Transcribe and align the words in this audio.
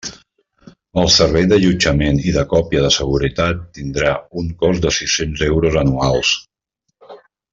El 1.01 1.09
servei 1.15 1.43
d'allotjament 1.51 2.21
i 2.31 2.33
de 2.37 2.45
còpia 2.53 2.81
de 2.87 2.91
seguretat 2.95 3.61
tindrà 3.79 4.15
un 4.43 4.49
cost 4.65 4.85
de 4.87 4.95
sis-cents 4.97 5.45
euros 5.51 5.79
anuals. 5.85 6.35